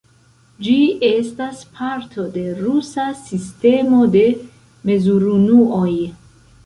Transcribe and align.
Ĝi 0.67 0.77
estas 1.09 1.59
parto 1.81 2.25
de 2.37 2.45
rusa 2.61 3.05
sistemo 3.21 4.01
de 4.17 4.25
mezurunuoj. 4.91 5.93